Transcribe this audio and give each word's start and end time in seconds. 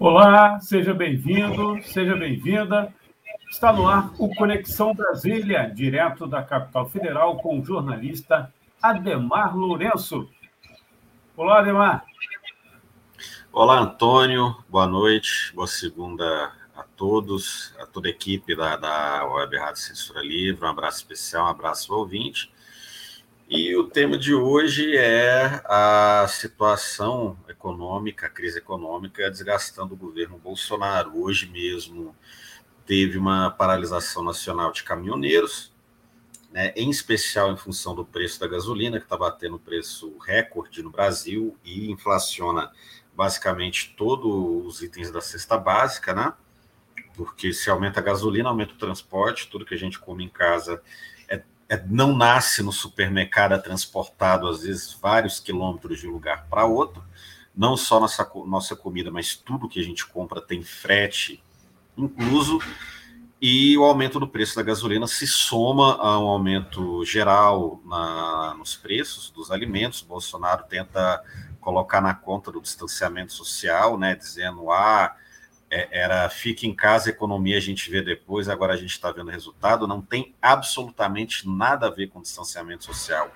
Olá, 0.00 0.58
seja 0.60 0.94
bem-vindo, 0.94 1.78
seja 1.82 2.16
bem-vinda. 2.16 2.90
Está 3.50 3.70
no 3.70 3.86
ar 3.86 4.10
o 4.18 4.34
Conexão 4.34 4.94
Brasília, 4.94 5.70
direto 5.70 6.26
da 6.26 6.42
capital 6.42 6.88
federal, 6.88 7.36
com 7.36 7.60
o 7.60 7.62
jornalista 7.62 8.50
Ademar 8.82 9.54
Lourenço. 9.54 10.26
Olá, 11.36 11.58
Ademar. 11.58 12.06
Olá, 13.52 13.78
Antônio. 13.78 14.56
Boa 14.70 14.86
noite, 14.86 15.52
boa 15.54 15.66
segunda 15.66 16.50
a 16.74 16.82
todos, 16.96 17.74
a 17.78 17.84
toda 17.84 18.08
a 18.08 18.10
equipe 18.10 18.56
da, 18.56 18.76
da 18.76 19.26
Web 19.26 19.58
Rádio 19.58 19.82
Censura 19.82 20.22
Livre. 20.22 20.64
Um 20.64 20.70
abraço 20.70 21.00
especial, 21.00 21.44
um 21.44 21.50
abraço 21.50 21.92
ao 21.92 21.98
ouvinte. 21.98 22.50
E 23.52 23.74
o 23.74 23.88
tema 23.88 24.16
de 24.16 24.32
hoje 24.32 24.96
é 24.96 25.60
a 25.64 26.24
situação 26.28 27.36
econômica, 27.48 28.28
a 28.28 28.30
crise 28.30 28.58
econômica 28.58 29.28
desgastando 29.28 29.92
o 29.92 29.96
governo 29.96 30.38
Bolsonaro. 30.38 31.20
Hoje 31.20 31.48
mesmo 31.50 32.14
teve 32.86 33.18
uma 33.18 33.50
paralisação 33.50 34.22
nacional 34.22 34.70
de 34.70 34.84
caminhoneiros, 34.84 35.74
né, 36.52 36.72
em 36.76 36.90
especial 36.90 37.52
em 37.52 37.56
função 37.56 37.92
do 37.92 38.04
preço 38.04 38.38
da 38.38 38.46
gasolina, 38.46 39.00
que 39.00 39.06
está 39.06 39.16
batendo 39.16 39.58
preço 39.58 40.16
recorde 40.18 40.80
no 40.80 40.90
Brasil 40.90 41.56
e 41.64 41.90
inflaciona 41.90 42.70
basicamente 43.16 43.96
todos 43.96 44.64
os 44.64 44.80
itens 44.80 45.10
da 45.10 45.20
cesta 45.20 45.58
básica, 45.58 46.14
né? 46.14 46.32
Porque 47.16 47.52
se 47.52 47.68
aumenta 47.68 47.98
a 47.98 48.02
gasolina, 48.02 48.48
aumenta 48.48 48.74
o 48.74 48.78
transporte, 48.78 49.48
tudo 49.50 49.66
que 49.66 49.74
a 49.74 49.78
gente 49.78 49.98
come 49.98 50.22
em 50.22 50.28
casa 50.28 50.80
é, 51.70 51.80
não 51.86 52.16
nasce 52.16 52.64
no 52.64 52.72
supermercado, 52.72 53.54
é 53.54 53.58
transportado 53.58 54.48
às 54.48 54.64
vezes 54.64 54.92
vários 54.92 55.38
quilômetros 55.38 56.00
de 56.00 56.08
um 56.08 56.10
lugar 56.10 56.46
para 56.50 56.64
outro. 56.64 57.00
Não 57.56 57.76
só 57.76 58.00
nossa, 58.00 58.28
nossa 58.44 58.74
comida, 58.74 59.08
mas 59.08 59.36
tudo 59.36 59.68
que 59.68 59.78
a 59.78 59.84
gente 59.84 60.04
compra 60.04 60.40
tem 60.40 60.64
frete 60.64 61.40
incluso. 61.96 62.58
E 63.40 63.78
o 63.78 63.84
aumento 63.84 64.18
do 64.18 64.26
preço 64.26 64.56
da 64.56 64.62
gasolina 64.62 65.06
se 65.06 65.28
soma 65.28 65.94
a 65.94 66.18
um 66.18 66.28
aumento 66.28 67.04
geral 67.04 67.80
na, 67.86 68.54
nos 68.58 68.74
preços 68.74 69.30
dos 69.30 69.52
alimentos. 69.52 70.02
Bolsonaro 70.02 70.64
tenta 70.68 71.22
colocar 71.60 72.00
na 72.00 72.14
conta 72.14 72.50
do 72.50 72.60
distanciamento 72.60 73.32
social, 73.32 73.96
né, 73.96 74.16
dizendo 74.16 74.72
ah, 74.72 75.14
era 75.70 76.28
fique 76.28 76.66
em 76.66 76.74
casa, 76.74 77.10
economia 77.10 77.56
a 77.56 77.60
gente 77.60 77.88
vê 77.90 78.02
depois, 78.02 78.48
agora 78.48 78.74
a 78.74 78.76
gente 78.76 78.90
está 78.90 79.12
vendo 79.12 79.30
resultado, 79.30 79.86
não 79.86 80.02
tem 80.02 80.34
absolutamente 80.42 81.48
nada 81.48 81.86
a 81.86 81.90
ver 81.90 82.08
com 82.08 82.20
distanciamento 82.20 82.84
social. 82.84 83.32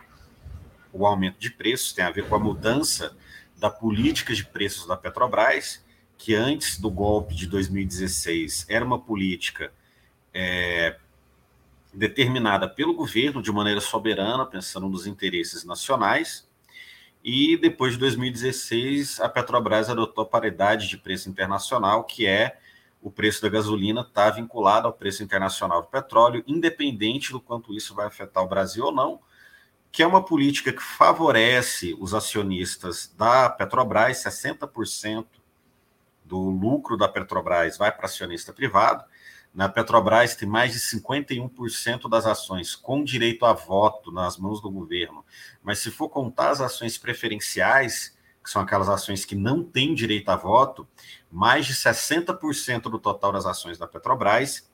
O 0.93 1.07
aumento 1.07 1.39
de 1.39 1.51
preços 1.51 1.93
tem 1.93 2.05
a 2.05 2.11
ver 2.11 2.29
com 2.29 2.35
a 2.35 2.39
mudança 2.39 3.17
da 3.57 3.71
política 3.71 4.35
de 4.35 4.45
preços 4.45 4.87
da 4.87 4.97
Petrobras, 4.97 5.85
que 6.19 6.35
antes 6.35 6.79
do 6.79 6.91
golpe 6.91 7.35
de 7.35 7.47
2016 7.47 8.67
era 8.69 8.85
uma 8.85 8.99
política 8.99 9.73
é, 10.33 10.97
determinada 11.93 12.69
pelo 12.69 12.95
governo 12.95 13.41
de 13.41 13.53
maneira 13.53 13.81
soberana, 13.81 14.45
pensando 14.45 14.89
nos 14.89 15.07
interesses 15.07 15.65
nacionais, 15.65 16.49
e 17.25 17.57
depois 17.57 17.95
de 17.95 17.99
2016, 18.01 19.19
a 19.19 19.31
Petrobras 19.31 19.89
adotou 19.89 20.25
a 20.25 20.29
paridade 20.29 20.87
de 20.87 20.99
preço 20.99 21.31
internacional, 21.31 22.05
que 22.05 22.27
é 22.27 22.59
o 23.01 23.11
preço 23.11 23.41
da 23.41 23.49
gasolina 23.49 24.03
está 24.03 24.31
vinculado 24.31 24.87
ao 24.87 24.93
preço 24.93 25.23
internacional 25.23 25.81
do 25.81 25.89
petróleo, 25.89 26.45
independente 26.47 27.33
do 27.33 27.41
quanto 27.41 27.75
isso 27.75 27.95
vai 27.95 28.07
afetar 28.07 28.43
o 28.43 28.49
Brasil 28.49 28.85
ou 28.85 28.93
não, 28.93 29.21
que 29.91 30.03
é 30.03 30.07
uma 30.07 30.23
política 30.23 30.71
que 30.71 30.83
favorece 30.83 31.97
os 31.99 32.13
acionistas 32.13 33.15
da 33.17 33.49
Petrobras, 33.49 34.23
60% 34.23 35.25
do 36.25 36.39
lucro 36.39 36.97
da 36.97 37.09
Petrobras 37.09 37.79
vai 37.79 37.91
para 37.91 38.05
acionista 38.05 38.53
privado, 38.53 39.05
na 39.55 39.69
Petrobras 39.69 40.35
tem 40.35 40.49
mais 40.49 40.73
de 40.73 40.81
51% 40.81 42.09
das 42.09 42.27
ações 42.27 42.75
com 42.75 43.05
direito 43.05 43.47
a 43.47 43.53
voto 43.53 44.11
nas 44.11 44.37
mãos 44.37 44.61
do 44.61 44.69
governo. 44.69 45.25
Mas 45.63 45.79
se 45.79 45.93
for 45.93 46.09
contar 46.09 46.51
as 46.51 46.61
ações 46.61 46.99
preferenciais, 46.99 48.17
que 48.43 48.51
são 48.51 48.61
aquelas 48.61 48.89
ações 48.89 49.25
que 49.25 49.37
não 49.37 49.63
têm 49.63 49.95
direito 49.95 50.29
a 50.29 50.37
voto, 50.37 50.87
mais 51.31 51.67
de 51.67 51.75
60% 51.75 52.83
do 52.83 52.99
total 52.99 53.33
das 53.33 53.47
ações 53.47 53.79
da 53.79 53.87
Petrobras 53.87 54.69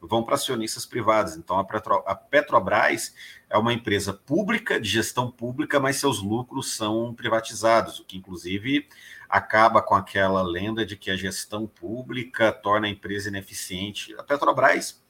vão 0.00 0.22
para 0.22 0.34
acionistas 0.34 0.86
privados. 0.86 1.36
Então, 1.36 1.58
a, 1.58 1.64
Petro, 1.64 2.04
a 2.06 2.14
Petrobras 2.14 3.14
é 3.50 3.58
uma 3.58 3.72
empresa 3.72 4.12
pública, 4.12 4.80
de 4.80 4.88
gestão 4.88 5.30
pública, 5.30 5.80
mas 5.80 5.96
seus 5.96 6.22
lucros 6.22 6.76
são 6.76 7.12
privatizados, 7.14 7.98
o 7.98 8.04
que, 8.04 8.16
inclusive, 8.16 8.86
acaba 9.28 9.82
com 9.82 9.94
aquela 9.94 10.42
lenda 10.42 10.86
de 10.86 10.96
que 10.96 11.10
a 11.10 11.16
gestão 11.16 11.66
pública 11.66 12.50
torna 12.52 12.86
a 12.86 12.90
empresa 12.90 13.28
ineficiente. 13.28 14.14
A 14.18 14.22
Petrobras 14.22 15.02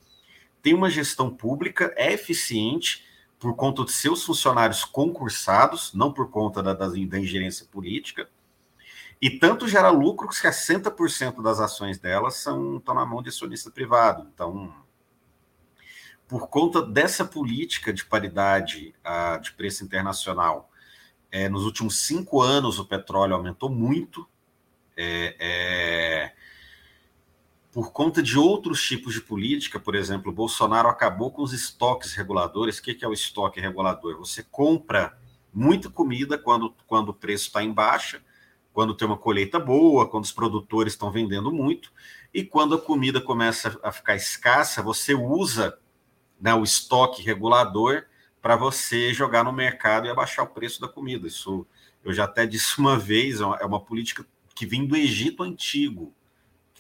tem 0.61 0.75
uma 0.75 0.91
gestão 0.91 1.31
pública, 1.31 1.93
é 1.97 2.13
eficiente 2.13 3.07
por 3.39 3.55
conta 3.55 3.85
de 3.85 3.93
seus 3.93 4.25
funcionários 4.25 4.85
concursados, 4.85 5.95
não 5.95 6.13
por 6.13 6.31
conta 6.31 6.63
da, 6.63 6.75
da, 6.75 6.89
da 6.89 7.19
ingerência 7.19 7.67
política, 7.71 8.29
e 9.21 9.31
tanto 9.31 9.69
gera 9.69 9.91
lucro 9.91 10.29
que 10.29 10.35
60% 10.35 11.43
das 11.43 11.61
ações 11.61 11.99
delas 11.99 12.35
são, 12.35 12.79
estão 12.79 12.95
na 12.95 13.07
mão 13.07 13.23
de 13.23 13.29
acionista 13.29 13.71
privado. 13.71 14.29
Então, 14.33 14.73
por 16.27 16.49
conta 16.49 16.83
dessa 16.83 17.25
política 17.25 17.93
de 17.93 18.05
paridade 18.05 18.95
uh, 19.05 19.41
de 19.41 19.53
preço 19.53 19.85
internacional 19.85 20.68
é, 21.31 21.49
nos 21.49 21.65
últimos 21.65 22.07
cinco 22.07 22.41
anos, 22.41 22.79
o 22.79 22.85
petróleo 22.85 23.35
aumentou 23.35 23.69
muito. 23.69 24.27
É, 24.97 25.37
é, 25.39 26.33
por 27.71 27.93
conta 27.93 28.23
de 28.23 28.39
outros 28.39 28.83
tipos 28.83 29.15
de 29.15 29.21
política, 29.21 29.79
por 29.79 29.95
exemplo, 29.95 30.33
Bolsonaro 30.33 30.89
acabou 30.89 31.31
com 31.31 31.43
os 31.43 31.53
estoques 31.53 32.15
reguladores. 32.15 32.79
O 32.79 32.83
que, 32.83 32.95
que 32.95 33.05
é 33.05 33.09
o 33.09 33.13
estoque 33.13 33.61
regulador? 33.61 34.17
Você 34.19 34.43
compra 34.43 35.19
muita 35.53 35.91
comida 35.91 36.39
quando, 36.39 36.75
quando 36.87 37.11
o 37.11 37.15
preço 37.15 37.47
está 37.47 37.63
em 37.63 37.73
baixa, 37.73 38.23
quando 38.73 38.95
tem 38.95 39.07
uma 39.07 39.19
colheita 39.19 39.61
boa, 39.61 40.09
quando 40.09 40.25
os 40.25 40.33
produtores 40.33 40.95
estão 40.95 41.11
vendendo 41.11 41.53
muito, 41.53 41.93
e 42.33 42.43
quando 42.43 42.75
a 42.75 42.81
comida 42.81 43.21
começa 43.21 43.79
a 43.83 43.93
ficar 43.93 44.17
escassa, 44.17 44.83
você 44.83 45.15
usa 45.15 45.79
né, 46.41 46.55
o 46.55 46.63
estoque 46.63 47.23
regulador 47.23 48.05
para 48.49 48.57
você 48.57 49.13
jogar 49.13 49.45
no 49.45 49.53
mercado 49.53 50.07
e 50.07 50.11
abaixar 50.11 50.43
o 50.43 50.49
preço 50.49 50.81
da 50.81 50.89
comida. 50.89 51.27
Isso 51.27 51.67
eu 52.03 52.15
já 52.15 52.25
até 52.25 52.47
disse 52.47 52.79
uma 52.79 52.99
vez, 52.99 53.43
é 53.43 53.67
uma 53.67 53.79
política 53.79 54.25
que 54.55 54.65
vem 54.65 54.87
do 54.87 54.97
Egito 54.97 55.43
antigo, 55.43 56.15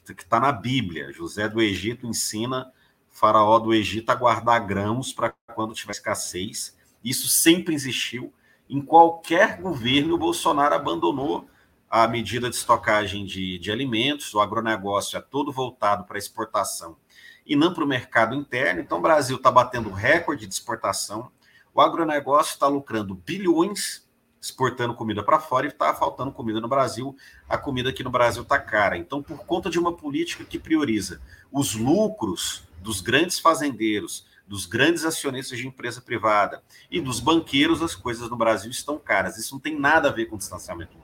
que 0.02 0.12
está 0.12 0.40
na 0.40 0.50
Bíblia. 0.50 1.12
José 1.12 1.46
do 1.46 1.60
Egito 1.60 2.06
ensina 2.06 2.72
faraó 3.10 3.58
do 3.58 3.74
Egito 3.74 4.08
a 4.08 4.14
guardar 4.14 4.66
grãos 4.66 5.12
para 5.12 5.34
quando 5.54 5.74
tiver 5.74 5.92
escassez. 5.92 6.74
Isso 7.04 7.28
sempre 7.28 7.74
existiu. 7.74 8.32
Em 8.66 8.80
qualquer 8.80 9.60
governo, 9.60 10.14
o 10.14 10.18
Bolsonaro 10.18 10.74
abandonou 10.74 11.50
a 11.90 12.08
medida 12.08 12.48
de 12.48 12.56
estocagem 12.56 13.26
de, 13.26 13.58
de 13.58 13.70
alimentos, 13.70 14.32
o 14.32 14.40
agronegócio 14.40 15.18
é 15.18 15.20
todo 15.20 15.52
voltado 15.52 16.04
para 16.04 16.16
exportação 16.16 16.96
e 17.44 17.54
não 17.54 17.74
para 17.74 17.84
o 17.84 17.86
mercado 17.86 18.34
interno. 18.34 18.80
Então, 18.80 18.96
o 18.96 19.02
Brasil 19.02 19.36
está 19.36 19.50
batendo 19.50 19.90
recorde 19.90 20.46
de 20.46 20.54
exportação. 20.54 21.30
O 21.78 21.80
agronegócio 21.80 22.54
está 22.54 22.66
lucrando 22.66 23.14
bilhões 23.14 24.04
exportando 24.40 24.94
comida 24.94 25.22
para 25.22 25.38
fora 25.38 25.64
e 25.64 25.68
está 25.68 25.94
faltando 25.94 26.32
comida 26.32 26.60
no 26.60 26.66
Brasil. 26.66 27.16
A 27.48 27.56
comida 27.56 27.90
aqui 27.90 28.02
no 28.02 28.10
Brasil 28.10 28.42
está 28.42 28.58
cara. 28.58 28.98
Então, 28.98 29.22
por 29.22 29.46
conta 29.46 29.70
de 29.70 29.78
uma 29.78 29.92
política 29.92 30.44
que 30.44 30.58
prioriza 30.58 31.20
os 31.52 31.76
lucros 31.76 32.64
dos 32.80 33.00
grandes 33.00 33.38
fazendeiros, 33.38 34.26
dos 34.44 34.66
grandes 34.66 35.04
acionistas 35.04 35.56
de 35.56 35.68
empresa 35.68 36.00
privada 36.00 36.64
e 36.90 37.00
dos 37.00 37.20
banqueiros, 37.20 37.80
as 37.80 37.94
coisas 37.94 38.28
no 38.28 38.36
Brasil 38.36 38.72
estão 38.72 38.98
caras. 38.98 39.38
Isso 39.38 39.54
não 39.54 39.60
tem 39.60 39.78
nada 39.78 40.08
a 40.08 40.12
ver 40.12 40.26
com 40.26 40.36
distanciamento, 40.36 40.96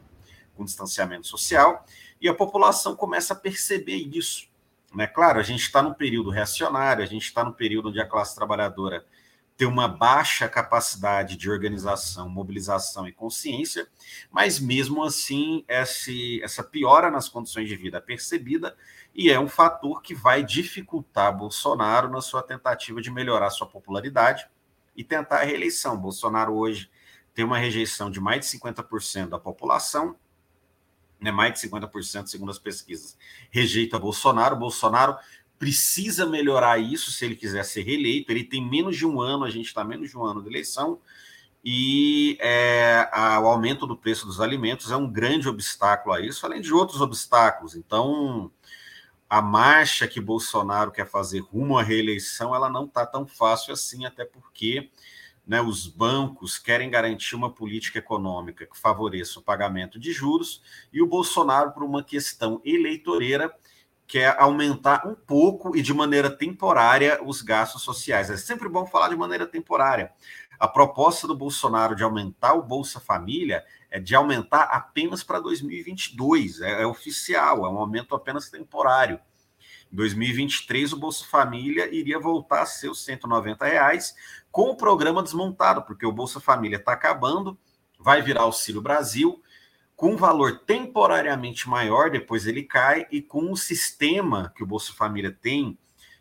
com 0.56 0.65
distanciamento 0.65 1.29
social. 1.29 1.87
E 2.20 2.29
a 2.29 2.35
população 2.35 2.97
começa 2.97 3.32
a 3.32 3.37
perceber 3.37 4.09
isso. 4.12 4.49
Né? 4.93 5.06
Claro, 5.06 5.38
a 5.38 5.44
gente 5.44 5.61
está 5.61 5.81
num 5.81 5.94
período 5.94 6.31
reacionário, 6.31 7.05
a 7.05 7.06
gente 7.06 7.27
está 7.27 7.44
num 7.44 7.53
período 7.53 7.91
onde 7.91 8.00
a 8.00 8.06
classe 8.06 8.35
trabalhadora 8.35 9.05
ter 9.56 9.67
uma 9.67 9.87
baixa 9.87 10.49
capacidade 10.49 11.37
de 11.37 11.49
organização, 11.49 12.29
mobilização 12.29 13.06
e 13.06 13.12
consciência, 13.12 13.87
mas 14.31 14.59
mesmo 14.59 15.05
assim 15.05 15.65
esse, 15.69 16.43
essa 16.43 16.62
piora 16.62 17.11
nas 17.11 17.29
condições 17.29 17.69
de 17.69 17.77
vida 17.77 17.99
é 17.99 18.01
percebida 18.01 18.77
e 19.15 19.31
é 19.31 19.39
um 19.39 19.49
fator 19.49 20.03
que 20.03 20.15
vai 20.15 20.43
dificultar 20.43 21.37
Bolsonaro 21.37 22.09
na 22.09 22.21
sua 22.21 22.43
tentativa 22.43 23.01
de 23.01 23.12
melhorar 23.12 23.51
sua 23.51 23.67
popularidade 23.67 24.49
e 24.97 25.05
tentar 25.05 25.39
a 25.39 25.45
reeleição. 25.45 25.97
Bolsonaro 25.97 26.53
hoje 26.55 26.91
tem 27.33 27.45
uma 27.45 27.59
rejeição 27.59 28.11
de 28.11 28.21
mais 28.21 28.41
de 28.41 28.59
50% 28.59 29.29
da 29.29 29.39
população, 29.39 30.17
né, 31.21 31.31
mais 31.31 31.55
de 31.55 31.69
50%, 31.69 32.27
segundo 32.27 32.51
as 32.51 32.59
pesquisas, 32.59 33.17
rejeita 33.51 33.99
Bolsonaro. 33.99 34.56
Bolsonaro 34.56 35.17
precisa 35.59 36.27
melhorar 36.27 36.79
isso 36.79 37.11
se 37.11 37.25
ele 37.25 37.37
quiser 37.37 37.65
ser 37.65 37.83
reeleito. 37.83 38.31
Ele 38.31 38.45
tem 38.45 38.67
menos 38.67 38.97
de 38.97 39.06
um 39.06 39.21
ano, 39.21 39.45
a 39.45 39.51
gente 39.51 39.67
está 39.67 39.85
menos 39.85 40.11
de 40.11 40.19
um 40.19 40.25
ano 40.25 40.43
de 40.43 40.49
eleição, 40.49 41.01
e 41.65 42.37
é, 42.41 43.09
a, 43.11 43.41
o 43.41 43.47
aumento 43.47 43.87
do 43.87 43.97
preço 43.97 44.27
dos 44.27 44.41
alimentos 44.41 44.91
é 44.91 44.97
um 44.97 45.11
grande 45.11 45.49
obstáculo 45.49 46.15
a 46.15 46.21
isso, 46.21 46.45
além 46.45 46.61
de 46.61 46.75
outros 46.75 47.01
obstáculos. 47.01 47.75
Então, 47.75 48.53
a 49.31 49.41
marcha 49.41 50.06
que 50.06 50.21
Bolsonaro 50.21 50.93
quer 50.93 51.09
fazer 51.09 51.41
rumo 51.41 51.79
à 51.79 51.83
reeleição, 51.83 52.55
ela 52.55 52.69
não 52.69 52.85
está 52.85 53.06
tão 53.06 53.27
fácil 53.27 53.73
assim, 53.73 54.05
até 54.05 54.27
porque 54.27 54.91
né, 55.47 55.62
os 55.62 55.87
bancos 55.87 56.59
querem 56.59 56.91
garantir 56.91 57.35
uma 57.35 57.51
política 57.51 57.99
econômica 57.99 58.67
que 58.67 58.79
favoreça 58.79 59.39
o 59.39 59.43
pagamento 59.43 59.99
de 59.99 60.12
juros, 60.12 60.62
e 60.93 61.01
o 61.01 61.06
Bolsonaro, 61.06 61.73
por 61.73 61.83
uma 61.83 62.03
questão 62.03 62.61
eleitoreira, 62.62 63.51
quer 64.06 64.37
aumentar 64.39 65.06
um 65.06 65.15
pouco 65.15 65.77
e 65.77 65.83
de 65.83 65.93
maneira 65.93 66.31
temporária 66.31 67.21
os 67.25 67.43
gastos 67.43 67.83
sociais. 67.83 68.31
É 68.31 68.37
sempre 68.37 68.69
bom 68.69 68.87
falar 68.87 69.09
de 69.09 69.17
maneira 69.17 69.47
temporária. 69.47 70.12
A 70.59 70.69
proposta 70.69 71.27
do 71.27 71.35
Bolsonaro 71.35 71.97
de 71.97 72.03
aumentar 72.03 72.55
o 72.55 72.62
Bolsa 72.62 73.01
Família 73.01 73.65
é 73.91 73.99
de 73.99 74.15
aumentar 74.15 74.65
apenas 74.65 75.23
para 75.23 75.41
2022, 75.41 76.61
é, 76.61 76.83
é 76.83 76.87
oficial, 76.87 77.67
é 77.67 77.71
um 77.71 77.79
aumento 77.79 78.15
apenas 78.15 78.51
temporário. 78.51 79.21
Em 79.93 79.97
2023, 79.97 80.93
o 80.93 80.99
Bolsa 80.99 81.25
Família 81.25 81.93
iria 81.95 82.19
voltar 82.19 82.62
a 82.62 82.67
ser 82.67 82.89
os 82.89 83.05
190 83.05 83.65
reais, 83.65 84.15
com 84.51 84.71
o 84.71 84.77
programa 84.77 85.23
desmontado, 85.23 85.83
porque 85.83 86.06
o 86.06 86.12
Bolsa 86.12 86.41
Família 86.41 86.77
está 86.77 86.93
acabando, 86.93 87.59
vai 87.99 88.21
virar 88.21 88.43
Auxílio 88.43 88.83
Brasil, 88.83 89.41
com 90.05 90.11
um 90.11 90.17
valor 90.17 90.59
temporariamente 90.67 91.67
maior, 91.67 92.11
depois 92.11 92.47
ele 92.47 92.62
cai, 92.62 93.06
e 93.11 93.23
com 93.23 93.51
o 93.51 93.56
sistema 93.56 94.53
que 94.55 94.62
o 94.62 94.67
Bolsa 94.67 94.93
Família 94.93 95.33
tem 95.33 95.79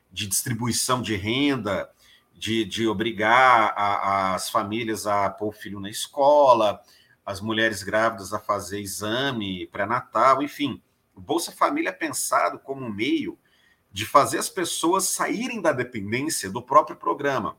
de 0.10 0.26
distribuição 0.26 1.02
de 1.02 1.18
renda, 1.18 1.90
de, 2.34 2.64
de 2.64 2.88
obrigar 2.88 3.74
a, 3.76 4.36
as 4.36 4.50
famílias 4.50 5.06
a 5.06 5.30
pôr 5.30 5.50
o 5.50 5.52
filho 5.52 5.82
na 5.82 5.90
escola, 5.90 6.82
as 7.26 7.42
mulheres 7.42 7.84
grávidas 7.84 8.32
a 8.32 8.40
fazer 8.40 8.80
exame 8.80 9.68
pré-natal, 9.68 10.42
enfim. 10.42 10.82
O 11.14 11.20
Bolsa 11.20 11.52
Família 11.52 11.90
é 11.90 11.92
pensado 11.92 12.60
como 12.60 12.86
um 12.86 12.90
meio 12.90 13.38
de 13.92 14.06
fazer 14.06 14.38
as 14.38 14.48
pessoas 14.48 15.10
saírem 15.10 15.62
da 15.62 15.74
dependência 15.74 16.50
do 16.50 16.62
próprio 16.62 16.96
programa. 16.96 17.58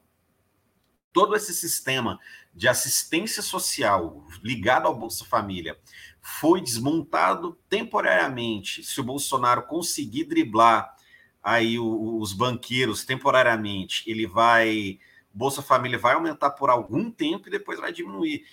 Todo 1.12 1.36
esse 1.36 1.54
sistema 1.54 2.18
de 2.52 2.66
assistência 2.66 3.42
social 3.42 4.24
ligado 4.42 4.86
ao 4.86 4.96
Bolsa 4.96 5.24
Família 5.24 5.78
foi 6.26 6.62
desmontado 6.62 7.58
temporariamente. 7.68 8.82
Se 8.82 8.98
o 8.98 9.04
Bolsonaro 9.04 9.64
conseguir 9.64 10.24
driblar 10.24 10.96
aí 11.42 11.78
os 11.78 12.32
banqueiros 12.32 13.04
temporariamente, 13.04 14.10
ele 14.10 14.26
vai 14.26 14.98
Bolsa 15.34 15.60
Família 15.60 15.98
vai 15.98 16.14
aumentar 16.14 16.52
por 16.52 16.70
algum 16.70 17.10
tempo 17.10 17.48
e 17.48 17.50
depois 17.50 17.78
vai 17.78 17.92
diminuir. 17.92 18.46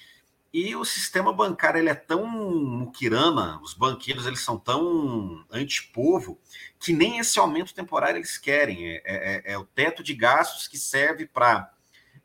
E 0.54 0.76
o 0.76 0.84
sistema 0.84 1.32
bancário 1.32 1.80
ele 1.80 1.88
é 1.88 1.96
tão 1.96 2.28
muquirana, 2.28 3.62
os 3.62 3.74
banqueiros 3.74 4.26
eles 4.26 4.42
são 4.42 4.58
tão 4.58 5.46
antipovo, 5.50 6.38
que 6.78 6.92
nem 6.92 7.20
esse 7.20 7.40
aumento 7.40 7.74
temporário 7.74 8.18
eles 8.18 8.38
querem. 8.38 8.86
É, 8.86 9.02
é, 9.06 9.54
é 9.54 9.58
o 9.58 9.64
teto 9.64 10.04
de 10.04 10.14
gastos 10.14 10.68
que 10.68 10.78
serve 10.78 11.26
para 11.26 11.72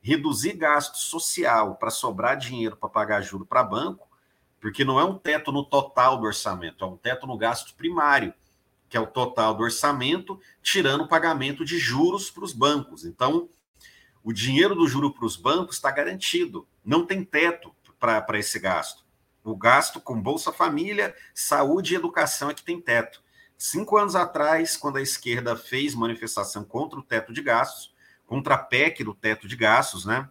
reduzir 0.01 0.55
gasto 0.55 0.97
social, 0.97 1.77
para 1.77 1.91
sobrar 1.91 2.37
dinheiro 2.37 2.77
para 2.77 2.89
pagar 2.89 3.21
juro 3.21 3.47
para 3.47 3.63
banco, 3.63 4.06
porque 4.61 4.85
não 4.85 4.99
é 4.99 5.05
um 5.05 5.19
teto 5.19 5.53
no 5.53 5.65
total 5.65 6.19
do 6.19 6.25
orçamento, 6.25 6.85
é 6.85 6.89
um 6.89 6.97
teto 6.97 7.27
no 7.27 7.37
gasto 7.37 7.75
primário, 7.75 8.33
que 8.89 8.97
é 8.97 9.01
o 9.01 9.07
total 9.07 9.55
do 9.55 9.63
orçamento, 9.63 10.41
tirando 10.63 11.03
o 11.03 11.09
pagamento 11.09 11.65
de 11.65 11.79
juros 11.79 12.31
para 12.31 12.45
os 12.45 12.53
bancos. 12.53 13.05
Então, 13.05 13.49
o 14.23 14.33
dinheiro 14.33 14.75
do 14.75 14.89
juro 14.89 15.13
para 15.13 15.25
os 15.25 15.37
bancos 15.37 15.77
está 15.77 15.91
garantido, 15.91 16.67
não 16.85 17.05
tem 17.05 17.25
teto 17.25 17.75
para 17.99 18.39
esse 18.39 18.59
gasto. 18.59 19.05
O 19.43 19.57
gasto 19.57 20.01
com 20.01 20.21
Bolsa 20.21 20.53
Família, 20.53 21.15
saúde 21.33 21.95
e 21.95 21.97
educação 21.97 22.51
é 22.51 22.55
que 22.55 22.65
tem 22.65 22.81
teto. 22.81 23.23
Cinco 23.57 23.97
anos 23.97 24.17
atrás, 24.17 24.77
quando 24.77 24.97
a 24.97 25.03
esquerda 25.03 25.57
fez 25.57 25.95
manifestação 25.95 26.65
contra 26.65 26.99
o 26.99 27.03
teto 27.03 27.33
de 27.33 27.41
gastos, 27.41 27.95
contra 28.27 28.55
a 28.55 28.59
PEC 28.59 29.05
do 29.05 29.15
teto 29.15 29.47
de 29.47 29.57
gastos, 29.57 30.05
né? 30.05 30.29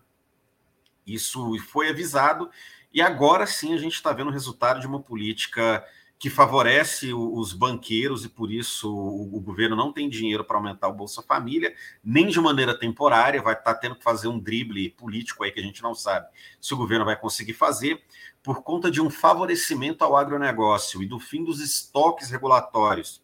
Isso 1.08 1.58
foi 1.60 1.90
avisado, 1.90 2.50
e 2.96 3.02
agora 3.02 3.46
sim 3.46 3.74
a 3.74 3.78
gente 3.78 3.94
está 3.94 4.14
vendo 4.14 4.30
o 4.30 4.32
resultado 4.32 4.80
de 4.80 4.88
uma 4.88 5.02
política 5.02 5.86
que 6.18 6.30
favorece 6.30 7.14
os 7.14 7.52
banqueiros 7.52 8.24
e 8.24 8.30
por 8.30 8.50
isso 8.50 8.90
o, 8.90 9.38
governo 9.42 9.76
não 9.76 9.92
tem 9.92 10.08
dinheiro 10.08 10.46
para 10.46 10.56
aumentar 10.56 10.88
o 10.88 10.94
Bolsa 10.94 11.22
Família, 11.22 11.76
nem 12.02 12.30
de 12.30 12.40
maneira 12.40 12.74
temporária, 12.74 13.42
vai 13.42 13.54
estar 13.54 13.74
tá 13.74 13.80
tendo 13.82 13.96
que 13.96 14.04
fazer 14.04 14.30
um 14.30 14.40
drible 14.40 14.90
político 14.92 15.44
aí 15.44 15.52
que 15.52 15.60
a 15.60 15.64
gente 15.64 15.84
não 15.84 15.94
sabe 15.94 16.28
se 16.62 16.74
o 16.74 16.78
governo 16.78 17.04
vai 17.04 17.18
conseguir 17.20 17.54
fazer, 17.54 18.02
por 18.42 18.64
conta 18.64 18.90
de 18.90 19.02
um 19.02 19.10
favorecimento 19.10 20.06
ao 20.06 20.16
agronegócio 20.16 21.04
e 21.04 21.06
do 21.06 21.20
fim 21.20 21.44
dos 21.44 21.60
estoques 21.60 22.32
regulatórios. 22.32 23.22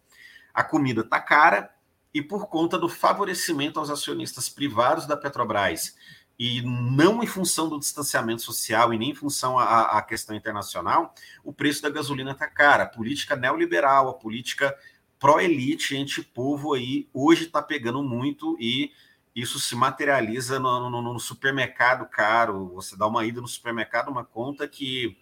A 0.53 0.65
comida 0.65 1.00
está 1.00 1.18
cara 1.21 1.73
e 2.13 2.21
por 2.21 2.47
conta 2.47 2.77
do 2.77 2.89
favorecimento 2.89 3.79
aos 3.79 3.89
acionistas 3.89 4.50
privados 4.50 5.07
da 5.07 5.15
Petrobras 5.15 5.95
e 6.38 6.62
não 6.62 7.22
em 7.22 7.28
função 7.28 7.69
do 7.69 7.80
distanciamento 7.80 8.42
social 8.42 8.94
e 8.94 8.98
nem 8.98 9.12
em 9.12 9.16
função 9.16 9.60
à, 9.60 10.01
questão 10.01 10.36
internacional, 10.36 11.13
o 11.44 11.54
preço 11.54 11.81
da 11.81 11.89
gasolina 11.89 12.31
está 12.31 12.48
cara. 12.48 12.83
A 12.83 12.88
política 12.88 13.36
neoliberal, 13.36 14.10
a 14.10 14.13
política 14.13 14.75
pró-elite, 15.19 15.95
anti-povo 15.95 16.74
aí, 16.74 17.07
hoje 17.13 17.44
está 17.44 17.62
pegando 17.62 18.01
muito 18.01 18.57
e 18.60 18.92
isso 19.36 19.60
se 19.60 19.75
materializa 19.75 20.60
no, 20.60 20.89
no, 20.89 21.01
no, 21.01 21.19
supermercado 21.19 22.09
caro. 22.09 22.69
Você 22.73 22.97
dá 22.97 23.06
uma 23.06 23.23
ida 23.23 23.40
no 23.40 23.47
supermercado, 23.47 24.09
uma 24.09 24.26
conta 24.26 24.68
que 24.68 25.16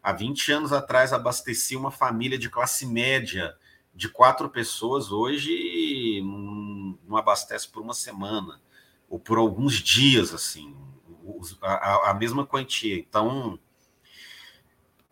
há 0.00 0.12
20 0.12 0.52
anos 0.52 0.72
atrás 0.72 1.12
abastecia 1.12 1.78
uma 1.78 1.90
família 1.90 2.38
de 2.38 2.48
classe 2.48 2.86
média 2.86 3.54
de 3.94 4.08
quatro 4.08 4.48
pessoas, 4.48 5.12
hoje 5.12 6.22
não 6.22 7.16
abastece 7.16 7.68
por 7.68 7.82
uma 7.82 7.92
semana 7.92 8.60
ou 9.12 9.18
por 9.18 9.36
alguns 9.36 9.74
dias, 9.74 10.32
assim, 10.32 10.74
a, 11.60 12.12
a 12.12 12.14
mesma 12.14 12.46
quantia. 12.46 12.96
Então, 12.96 13.58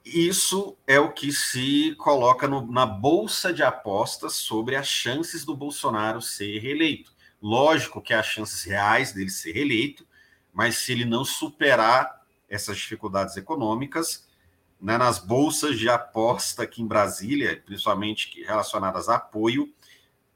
isso 0.02 0.74
é 0.86 0.98
o 0.98 1.12
que 1.12 1.30
se 1.30 1.94
coloca 1.96 2.48
no, 2.48 2.66
na 2.66 2.86
bolsa 2.86 3.52
de 3.52 3.62
apostas 3.62 4.36
sobre 4.36 4.74
as 4.74 4.88
chances 4.88 5.44
do 5.44 5.54
Bolsonaro 5.54 6.22
ser 6.22 6.60
reeleito. 6.60 7.12
Lógico 7.42 8.00
que 8.00 8.14
há 8.14 8.22
chances 8.22 8.64
reais 8.64 9.12
dele 9.12 9.28
ser 9.28 9.52
reeleito, 9.52 10.06
mas 10.50 10.76
se 10.76 10.92
ele 10.92 11.04
não 11.04 11.22
superar 11.22 12.24
essas 12.48 12.78
dificuldades 12.78 13.36
econômicas, 13.36 14.26
né, 14.80 14.96
nas 14.96 15.18
bolsas 15.18 15.78
de 15.78 15.90
aposta 15.90 16.62
aqui 16.62 16.80
em 16.80 16.86
Brasília, 16.86 17.62
principalmente 17.66 18.42
relacionadas 18.44 19.10
a 19.10 19.16
apoio, 19.16 19.70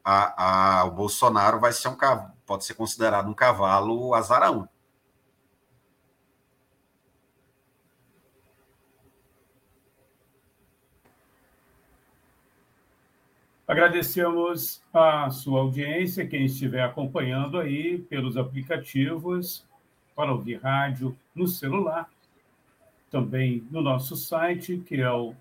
a, 0.04 0.80
a, 0.80 0.84
o 0.84 0.90
Bolsonaro 0.90 1.58
vai 1.58 1.72
ser 1.72 1.88
um 1.88 1.96
pode 2.46 2.64
ser 2.64 2.74
considerado 2.74 3.28
um 3.28 3.34
cavalo 3.34 4.14
azarão. 4.14 4.68
Agradecemos 13.66 14.82
a 14.92 15.30
sua 15.30 15.60
audiência, 15.60 16.26
quem 16.26 16.44
estiver 16.44 16.82
acompanhando 16.82 17.58
aí 17.58 17.98
pelos 17.98 18.36
aplicativos 18.36 19.64
para 20.14 20.30
ouvir 20.30 20.60
rádio 20.62 21.16
no 21.34 21.48
celular, 21.48 22.10
também 23.10 23.66
no 23.70 23.80
nosso 23.80 24.16
site, 24.16 24.76
que 24.86 25.00
é 25.00 25.10
o 25.10 25.34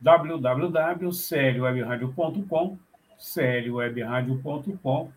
www.seriowebradio.com, 0.00 2.78
seriowebradio.com 3.18 5.10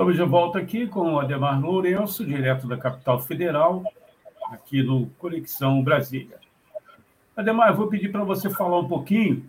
Estamos 0.00 0.16
de 0.16 0.22
volta 0.22 0.58
aqui 0.58 0.86
com 0.86 1.12
o 1.12 1.20
Ademar 1.20 1.60
Lourenço, 1.60 2.24
direto 2.24 2.66
da 2.66 2.78
capital 2.78 3.20
federal, 3.20 3.84
aqui 4.50 4.82
no 4.82 5.10
Conexão 5.18 5.82
Brasília. 5.82 6.38
Ademar, 7.36 7.68
eu 7.68 7.76
vou 7.76 7.86
pedir 7.86 8.10
para 8.10 8.24
você 8.24 8.48
falar 8.48 8.78
um 8.78 8.88
pouquinho 8.88 9.44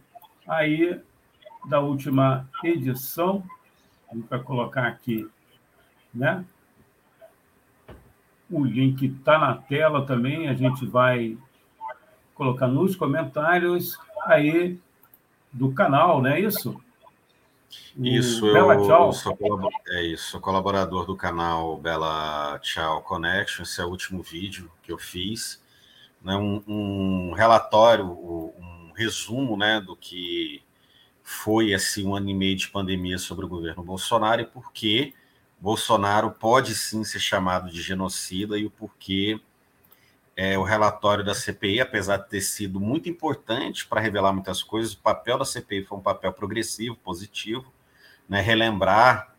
aí 0.46 1.00
da 1.70 1.80
última 1.80 2.50
edição. 2.66 3.42
Vai 4.30 4.40
colocar 4.40 4.88
aqui, 4.88 5.26
né? 6.14 6.44
O 8.50 8.66
link 8.66 9.06
está 9.06 9.40
na 9.40 9.56
tela 9.56 10.06
também, 10.06 10.50
a 10.50 10.54
gente 10.54 10.86
vai 10.86 11.38
colocar 12.36 12.68
nos 12.68 12.94
comentários 12.94 13.98
aí 14.26 14.78
do 15.50 15.72
canal, 15.72 16.22
não 16.22 16.30
é 16.30 16.42
isso? 16.42 16.78
Isso, 17.98 18.46
eu, 18.46 18.88
Tchau. 18.88 19.14
Sou, 19.14 19.38
é 19.88 20.04
isso, 20.04 20.32
sou 20.32 20.42
colaborador 20.42 21.06
do 21.06 21.16
canal 21.16 21.78
Bela 21.78 22.60
Tchau 22.60 23.02
Connection. 23.02 23.64
Esse 23.64 23.82
é 23.82 23.86
o 23.86 23.90
último 23.90 24.22
vídeo 24.22 24.72
que 24.82 24.92
eu 24.92 24.98
fiz. 24.98 25.62
Né, 26.22 26.36
um, 26.36 26.64
um 26.68 27.34
relatório, 27.34 28.06
um 28.06 28.92
resumo 28.96 29.58
né, 29.58 29.82
do 29.82 29.96
que 29.96 30.62
foi 31.24 31.74
assim, 31.74 32.06
um 32.06 32.16
ano 32.16 32.30
e 32.30 32.34
meio 32.34 32.56
de 32.56 32.68
pandemia 32.68 33.18
sobre 33.18 33.46
o 33.46 33.50
governo 33.50 33.84
Bolsonaro 33.84 34.42
e 34.42 34.46
por 34.46 34.72
que 34.72 35.14
Bolsonaro 35.60 36.32
pode 36.32 36.76
sim 36.76 37.04
ser 37.04 37.20
chamado 37.20 37.70
de 37.70 37.82
genocida 37.82 38.58
e 38.58 38.66
o 38.66 38.72
porquê 38.72 39.40
é, 40.36 40.58
o 40.58 40.64
relatório 40.64 41.24
da 41.24 41.36
CPI, 41.36 41.82
apesar 41.82 42.18
de 42.18 42.30
ter 42.30 42.42
sido 42.42 42.80
muito 42.80 43.10
importante 43.10 43.86
para 43.86 44.02
revelar 44.02 44.34
muitas 44.34 44.64
coisas, 44.64 44.94
o 44.94 44.98
papel 44.98 45.38
da 45.38 45.46
CPI 45.46 45.84
foi 45.84 45.98
um 45.98 46.02
papel 46.02 46.32
progressivo, 46.34 46.96
positivo, 46.96 47.72
né, 48.28 48.42
relembrar, 48.42 49.36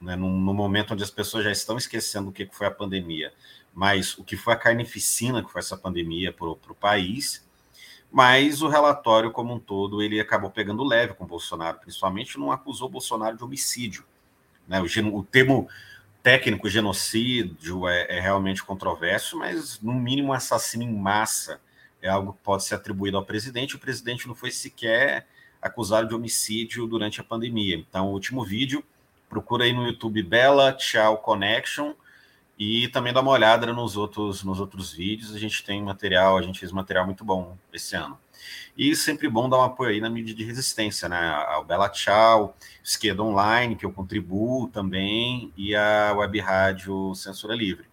né, 0.00 0.16
no, 0.16 0.28
momento 0.28 0.92
onde 0.92 1.02
as 1.02 1.10
pessoas 1.10 1.44
já 1.44 1.50
estão 1.50 1.78
esquecendo 1.78 2.28
o 2.28 2.32
que 2.32 2.46
foi 2.52 2.66
a 2.66 2.70
pandemia, 2.70 3.32
mas 3.72 4.18
o 4.18 4.24
que 4.24 4.36
foi 4.36 4.52
a 4.52 4.56
carnificina 4.56 5.42
que 5.42 5.50
foi 5.50 5.60
essa 5.60 5.76
pandemia 5.76 6.32
para 6.32 6.46
o 6.48 6.76
país, 6.78 7.44
mas 8.12 8.62
o 8.62 8.68
relatório 8.68 9.32
como 9.32 9.54
um 9.54 9.58
todo, 9.58 10.02
ele 10.02 10.20
acabou 10.20 10.50
pegando 10.50 10.84
leve 10.84 11.14
com 11.14 11.24
o 11.24 11.26
Bolsonaro, 11.26 11.80
principalmente 11.80 12.38
não 12.38 12.52
acusou 12.52 12.86
o 12.86 12.90
Bolsonaro 12.90 13.36
de 13.36 13.42
homicídio, 13.42 14.04
né? 14.68 14.80
O, 14.80 15.18
o 15.18 15.24
termo 15.24 15.68
técnico 16.24 16.70
genocídio 16.70 17.86
é, 17.86 18.16
é, 18.16 18.18
realmente 18.18 18.64
controverso, 18.64 19.38
mas 19.38 19.78
no 19.82 19.92
mínimo 19.92 20.32
assassino 20.32 20.82
em 20.82 20.90
massa 20.90 21.60
é 22.00 22.08
algo 22.08 22.32
que 22.32 22.38
pode 22.42 22.64
ser 22.64 22.76
atribuído 22.76 23.18
ao 23.18 23.24
presidente. 23.24 23.76
O 23.76 23.78
presidente 23.78 24.26
não 24.26 24.34
foi 24.34 24.50
sequer 24.50 25.26
acusado 25.60 26.08
de 26.08 26.14
homicídio 26.14 26.86
durante 26.86 27.20
a 27.20 27.24
pandemia. 27.24 27.76
Então, 27.76 28.08
o 28.08 28.12
último 28.12 28.42
vídeo, 28.42 28.82
procura 29.28 29.64
aí 29.64 29.74
no 29.74 29.86
YouTube 29.86 30.22
Bela 30.22 30.72
Tchau 30.72 31.18
Connection 31.18 31.92
e 32.58 32.88
também 32.88 33.12
dá 33.12 33.20
uma 33.20 33.30
olhada 33.30 33.70
nos 33.70 33.94
outros, 33.94 34.42
nos 34.42 34.60
outros 34.60 34.92
vídeos. 34.92 35.34
A 35.34 35.38
gente 35.38 35.62
tem 35.62 35.82
material, 35.82 36.38
a 36.38 36.42
gente 36.42 36.58
fez 36.58 36.72
material 36.72 37.04
muito 37.04 37.22
bom 37.22 37.54
esse 37.70 37.96
ano. 37.96 38.18
E 38.76 38.94
sempre 38.96 39.28
bom 39.28 39.48
dar 39.48 39.58
um 39.58 39.62
apoio 39.62 39.90
aí 39.90 40.00
na 40.00 40.10
mídia 40.10 40.34
de 40.34 40.44
resistência, 40.44 41.08
né? 41.08 41.30
Ao 41.48 41.64
Bela 41.64 41.88
Tchau, 41.88 42.56
Esquerda 42.82 43.22
Online, 43.22 43.76
que 43.76 43.86
eu 43.86 43.92
contribuo 43.92 44.68
também, 44.68 45.52
e 45.56 45.74
a 45.76 46.12
Web 46.16 46.40
Rádio 46.40 47.14
Censura 47.14 47.54
Livre. 47.54 47.86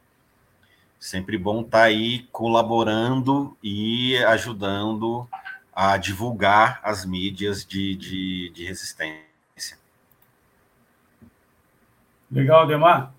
Sempre 0.99 1.37
bom 1.37 1.61
estar 1.61 1.79
tá 1.79 1.83
aí 1.85 2.27
colaborando 2.31 3.57
e 3.61 4.17
ajudando 4.25 5.27
a 5.73 5.97
divulgar 5.97 6.79
as 6.83 7.05
mídias 7.05 7.65
de, 7.65 7.95
de, 7.95 8.49
de 8.49 8.65
resistência. 8.65 9.79
Legal, 12.31 12.67
Demar. 12.67 13.13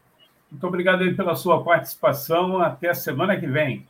Muito 0.50 0.67
obrigado 0.67 1.14
pela 1.17 1.35
sua 1.35 1.62
participação. 1.64 2.61
Até 2.61 2.91
a 2.91 2.95
semana 2.95 3.38
que 3.38 3.47
vem. 3.47 3.87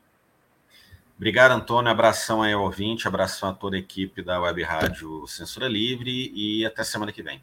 Obrigado, 1.22 1.52
Antônio. 1.52 1.88
Abração 1.88 2.42
aí 2.42 2.52
ao 2.52 2.64
ouvinte, 2.64 3.06
abração 3.06 3.50
a 3.50 3.54
toda 3.54 3.76
a 3.76 3.78
equipe 3.78 4.24
da 4.24 4.40
Web 4.40 4.60
Rádio 4.64 5.24
Censura 5.28 5.68
Livre 5.68 6.32
e 6.34 6.66
até 6.66 6.82
semana 6.82 7.12
que 7.12 7.22
vem. 7.22 7.40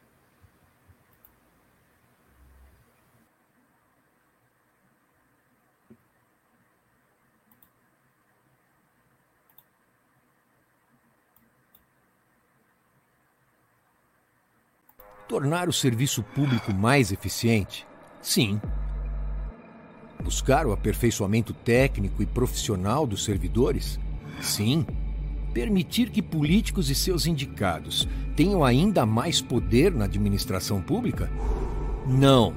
Tornar 15.26 15.70
o 15.70 15.74
serviço 15.74 16.22
público 16.22 16.74
mais 16.74 17.14
eficiente? 17.14 17.88
Sim. 18.22 18.60
Buscar 20.24 20.68
o 20.68 20.72
aperfeiçoamento 20.72 21.54
técnico 21.54 22.22
e 22.22 22.26
profissional 22.26 23.08
dos 23.08 23.24
servidores? 23.24 24.00
Sim. 24.42 24.86
Permitir 25.54 26.10
que 26.10 26.22
políticos 26.22 26.90
e 26.90 26.96
seus 26.96 27.26
indicados 27.26 28.08
tenham 28.36 28.64
ainda 28.64 29.06
mais 29.06 29.42
poder 29.42 29.94
na 29.94 30.06
administração 30.06 30.82
pública? 30.82 31.32
Não. 32.06 32.54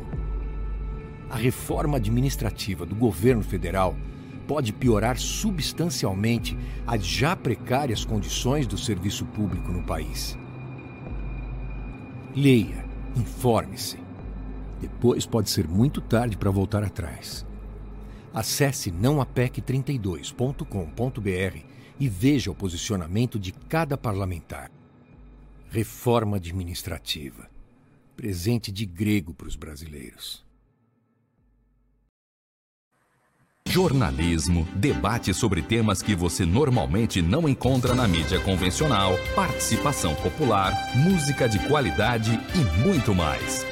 A 1.31 1.37
reforma 1.37 1.97
administrativa 1.97 2.85
do 2.85 2.95
governo 2.95 3.43
federal 3.43 3.97
pode 4.47 4.73
piorar 4.73 5.19
substancialmente 5.19 6.59
as 6.87 7.07
já 7.07 7.35
precárias 7.35 8.05
condições 8.05 8.67
do 8.67 8.77
serviço 8.77 9.25
público 9.25 9.73
no 9.73 9.83
país. 9.83 10.37
Leia, 12.37 12.85
informe-se. 13.17 13.99
Depois 14.81 15.25
pode 15.25 15.49
ser 15.49 15.69
muito 15.69 16.01
tarde 16.01 16.37
para 16.37 16.51
voltar 16.51 16.83
atrás. 16.83 17.47
Acesse 18.33 18.91
nãoapec32.com.br 18.91 21.59
e 22.01 22.09
veja 22.09 22.51
o 22.51 22.55
posicionamento 22.55 23.39
de 23.39 23.53
cada 23.53 23.99
parlamentar. 23.99 24.71
Reforma 25.71 26.39
administrativa. 26.39 27.51
Presente 28.17 28.73
de 28.73 28.87
grego 28.87 29.35
para 29.35 29.49
os 29.49 29.57
brasileiros. 29.57 30.43
jornalismo, 33.73 34.69
debate 34.75 35.33
sobre 35.33 35.63
temas 35.63 36.03
que 36.03 36.15
você 36.15 36.45
normalmente 36.45 37.23
não 37.23 37.49
encontra 37.49 37.95
na 37.95 38.07
mídia 38.07 38.39
convencional, 38.39 39.15
participação 39.35 40.15
popular, 40.17 40.75
música 40.95 41.49
de 41.49 41.59
qualidade 41.69 42.39
e 42.55 42.87
muito 42.87 43.15
mais. 43.15 43.72